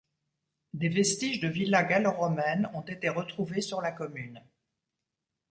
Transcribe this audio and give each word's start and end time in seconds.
Des 0.73 0.89
vestiges 0.89 1.39
de 1.41 1.47
villa 1.47 1.83
gallo-romaine 1.83 2.71
ont 2.73 2.81
été 2.81 3.07
retrouvés 3.07 3.61
sur 3.61 3.81
la 3.81 3.91
commune. 3.91 4.41